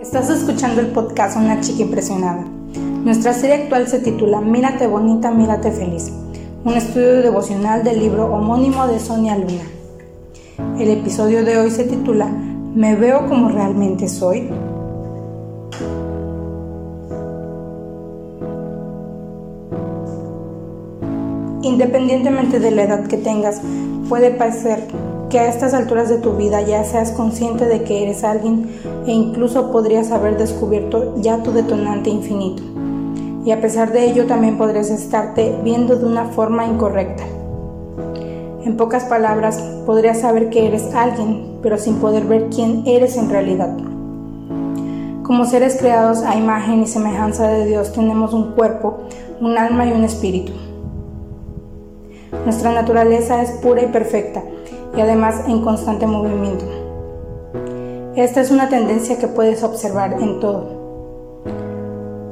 Estás 0.00 0.30
escuchando 0.30 0.80
el 0.80 0.86
podcast 0.86 1.36
Una 1.36 1.60
chica 1.60 1.82
impresionada. 1.82 2.42
Nuestra 3.04 3.34
serie 3.34 3.64
actual 3.64 3.86
se 3.86 3.98
titula 3.98 4.40
Mírate 4.40 4.86
bonita, 4.86 5.30
mírate 5.30 5.70
feliz, 5.70 6.10
un 6.64 6.72
estudio 6.72 7.20
devocional 7.20 7.84
del 7.84 8.00
libro 8.00 8.32
homónimo 8.32 8.86
de 8.86 8.98
Sonia 8.98 9.36
Luna. 9.36 9.64
El 10.78 10.88
episodio 10.88 11.44
de 11.44 11.58
hoy 11.58 11.70
se 11.70 11.84
titula 11.84 12.28
¿Me 12.28 12.96
veo 12.96 13.28
como 13.28 13.50
realmente 13.50 14.08
soy? 14.08 14.48
Independientemente 21.60 22.58
de 22.58 22.70
la 22.70 22.84
edad 22.84 23.06
que 23.06 23.18
tengas, 23.18 23.60
puede 24.08 24.30
parecer 24.30 24.88
que 25.30 25.38
a 25.38 25.48
estas 25.48 25.74
alturas 25.74 26.08
de 26.08 26.18
tu 26.18 26.32
vida 26.32 26.62
ya 26.62 26.84
seas 26.84 27.12
consciente 27.12 27.66
de 27.66 27.82
que 27.82 28.02
eres 28.02 28.24
alguien 28.24 28.70
e 29.06 29.12
incluso 29.12 29.70
podrías 29.70 30.10
haber 30.10 30.38
descubierto 30.38 31.14
ya 31.16 31.42
tu 31.42 31.52
detonante 31.52 32.08
infinito. 32.08 32.62
Y 33.44 33.50
a 33.50 33.60
pesar 33.60 33.92
de 33.92 34.06
ello 34.10 34.26
también 34.26 34.56
podrías 34.56 34.90
estarte 34.90 35.54
viendo 35.62 35.96
de 35.96 36.06
una 36.06 36.26
forma 36.26 36.66
incorrecta. 36.66 37.24
En 38.64 38.76
pocas 38.76 39.04
palabras, 39.04 39.58
podrías 39.86 40.20
saber 40.20 40.50
que 40.50 40.66
eres 40.66 40.94
alguien, 40.94 41.58
pero 41.62 41.78
sin 41.78 41.96
poder 41.96 42.24
ver 42.24 42.48
quién 42.48 42.82
eres 42.86 43.16
en 43.16 43.30
realidad. 43.30 43.76
Como 45.22 45.44
seres 45.44 45.76
creados 45.76 46.22
a 46.22 46.36
imagen 46.36 46.82
y 46.82 46.86
semejanza 46.86 47.48
de 47.48 47.66
Dios 47.66 47.92
tenemos 47.92 48.32
un 48.32 48.52
cuerpo, 48.52 49.00
un 49.40 49.58
alma 49.58 49.86
y 49.86 49.92
un 49.92 50.04
espíritu. 50.04 50.52
Nuestra 52.44 52.72
naturaleza 52.72 53.42
es 53.42 53.50
pura 53.52 53.82
y 53.82 53.86
perfecta 53.86 54.42
y 54.98 55.00
además 55.00 55.44
en 55.46 55.62
constante 55.62 56.08
movimiento. 56.08 56.64
Esta 58.16 58.40
es 58.40 58.50
una 58.50 58.68
tendencia 58.68 59.16
que 59.16 59.28
puedes 59.28 59.62
observar 59.62 60.14
en 60.20 60.40
todo. 60.40 60.76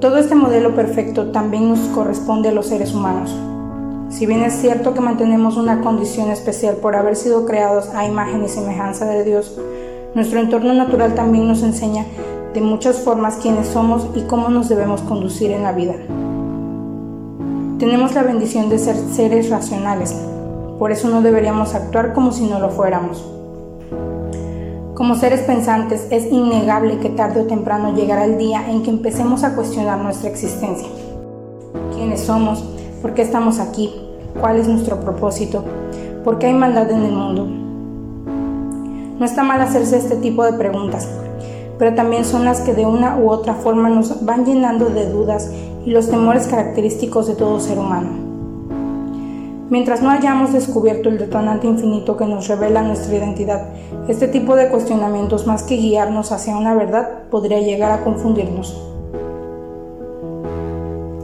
Todo 0.00 0.18
este 0.18 0.34
modelo 0.34 0.74
perfecto 0.74 1.30
también 1.30 1.68
nos 1.68 1.78
corresponde 1.94 2.48
a 2.48 2.52
los 2.52 2.66
seres 2.66 2.92
humanos. 2.92 3.32
Si 4.08 4.26
bien 4.26 4.42
es 4.42 4.54
cierto 4.54 4.94
que 4.94 5.00
mantenemos 5.00 5.56
una 5.56 5.80
condición 5.80 6.30
especial 6.30 6.78
por 6.78 6.96
haber 6.96 7.14
sido 7.14 7.46
creados 7.46 7.88
a 7.94 8.04
imagen 8.04 8.44
y 8.44 8.48
semejanza 8.48 9.04
de 9.06 9.22
Dios, 9.22 9.56
nuestro 10.16 10.40
entorno 10.40 10.74
natural 10.74 11.14
también 11.14 11.46
nos 11.46 11.62
enseña 11.62 12.04
de 12.52 12.60
muchas 12.62 12.98
formas 12.98 13.36
quiénes 13.36 13.68
somos 13.68 14.08
y 14.16 14.22
cómo 14.22 14.48
nos 14.48 14.68
debemos 14.68 15.02
conducir 15.02 15.52
en 15.52 15.62
la 15.62 15.70
vida. 15.70 15.94
Tenemos 17.78 18.12
la 18.14 18.24
bendición 18.24 18.68
de 18.70 18.78
ser 18.80 18.96
seres 18.96 19.50
racionales, 19.50 20.16
por 20.78 20.92
eso 20.92 21.08
no 21.08 21.22
deberíamos 21.22 21.74
actuar 21.74 22.12
como 22.12 22.32
si 22.32 22.46
no 22.46 22.60
lo 22.60 22.68
fuéramos. 22.70 23.24
Como 24.94 25.14
seres 25.14 25.40
pensantes 25.42 26.06
es 26.10 26.30
innegable 26.32 26.98
que 26.98 27.10
tarde 27.10 27.42
o 27.42 27.46
temprano 27.46 27.94
llegará 27.94 28.24
el 28.24 28.38
día 28.38 28.70
en 28.70 28.82
que 28.82 28.90
empecemos 28.90 29.44
a 29.44 29.54
cuestionar 29.54 29.98
nuestra 29.98 30.30
existencia. 30.30 30.88
¿Quiénes 31.94 32.20
somos? 32.20 32.64
¿Por 33.02 33.14
qué 33.14 33.22
estamos 33.22 33.58
aquí? 33.58 33.94
¿Cuál 34.40 34.56
es 34.56 34.68
nuestro 34.68 35.00
propósito? 35.00 35.64
¿Por 36.24 36.38
qué 36.38 36.46
hay 36.46 36.54
maldad 36.54 36.90
en 36.90 37.02
el 37.02 37.12
mundo? 37.12 37.46
No 39.18 39.24
está 39.24 39.42
mal 39.42 39.60
hacerse 39.60 39.96
este 39.96 40.16
tipo 40.16 40.44
de 40.44 40.54
preguntas, 40.54 41.08
pero 41.78 41.94
también 41.94 42.24
son 42.24 42.44
las 42.44 42.60
que 42.60 42.74
de 42.74 42.84
una 42.84 43.18
u 43.18 43.30
otra 43.30 43.54
forma 43.54 43.88
nos 43.88 44.24
van 44.24 44.44
llenando 44.44 44.86
de 44.86 45.08
dudas 45.10 45.50
y 45.84 45.90
los 45.90 46.10
temores 46.10 46.46
característicos 46.46 47.28
de 47.28 47.34
todo 47.34 47.60
ser 47.60 47.78
humano. 47.78 48.25
Mientras 49.68 50.00
no 50.00 50.10
hayamos 50.10 50.52
descubierto 50.52 51.08
el 51.08 51.18
detonante 51.18 51.66
infinito 51.66 52.16
que 52.16 52.24
nos 52.24 52.46
revela 52.46 52.82
nuestra 52.82 53.16
identidad, 53.16 53.68
este 54.06 54.28
tipo 54.28 54.54
de 54.54 54.68
cuestionamientos 54.68 55.48
más 55.48 55.64
que 55.64 55.74
guiarnos 55.74 56.30
hacia 56.30 56.56
una 56.56 56.72
verdad 56.72 57.24
podría 57.32 57.60
llegar 57.60 57.90
a 57.90 58.04
confundirnos. 58.04 58.80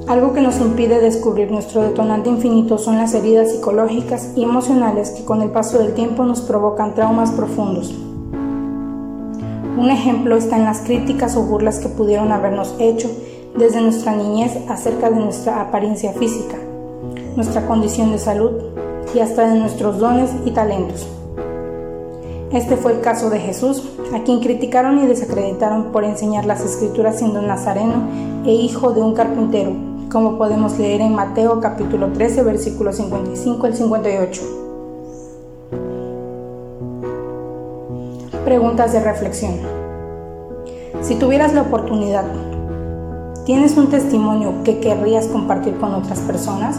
Algo 0.09 0.33
que 0.33 0.41
nos 0.41 0.61
impide 0.61 0.99
descubrir 0.99 1.53
nuestro 1.53 1.83
detonante 1.83 2.31
infinito 2.31 2.79
son 2.79 2.99
las 2.99 3.15
heridas 3.15 3.53
psicológicas 3.53 4.33
y 4.35 4.43
emocionales 4.43 5.11
que 5.11 5.25
con 5.25 5.41
el 5.41 5.51
paso 5.51 5.79
del 5.79 5.95
tiempo 5.95 6.25
nos 6.25 6.41
provocan 6.41 6.97
traumas 6.97 7.31
profundos. 7.31 7.95
Un 9.79 9.89
ejemplo 9.89 10.35
está 10.35 10.57
en 10.57 10.65
las 10.65 10.81
críticas 10.81 11.37
o 11.37 11.45
burlas 11.45 11.79
que 11.79 11.89
pudieron 11.89 12.33
habernos 12.33 12.75
hecho 12.81 13.09
desde 13.57 13.81
nuestra 13.81 14.17
niñez 14.17 14.59
acerca 14.69 15.11
de 15.11 15.21
nuestra 15.21 15.61
apariencia 15.61 16.13
física 16.13 16.57
nuestra 17.37 17.67
condición 17.67 18.13
de 18.13 18.19
salud 18.19 18.51
y 19.15 19.21
hasta 19.21 19.49
de 19.49 19.59
nuestros 19.59 19.99
dones 19.99 20.31
y 20.45 20.51
talentos. 20.51 21.07
Este 22.53 22.77
fue 22.77 22.93
el 22.93 23.01
caso 23.01 23.31
de 23.31 23.39
Jesús, 23.39 23.83
a 24.15 24.25
quien 24.25 24.41
criticaron 24.41 24.99
y 24.99 25.07
desacreditaron 25.07 25.93
por 25.93 26.05
enseñar 26.05 26.45
las 26.45 26.61
escrituras 26.61 27.19
siendo 27.19 27.41
nazareno 27.41 27.95
e 28.45 28.53
hijo 28.53 28.93
de 28.93 29.01
un 29.01 29.15
carpintero, 29.15 29.73
como 30.11 30.37
podemos 30.37 30.79
leer 30.79 31.01
en 31.01 31.15
Mateo 31.15 31.61
capítulo 31.61 32.13
13 32.13 32.43
versículos 32.43 32.97
55 32.97 33.67
al 33.67 33.75
58. 33.75 34.43
Preguntas 38.45 38.93
de 38.93 39.01
reflexión. 39.01 39.55
Si 41.01 41.15
tuvieras 41.15 41.55
la 41.55 41.63
oportunidad, 41.63 42.25
¿tienes 43.47 43.79
un 43.79 43.89
testimonio 43.89 44.63
que 44.63 44.79
querrías 44.79 45.27
compartir 45.29 45.79
con 45.79 45.95
otras 45.95 46.21
personas? 46.21 46.79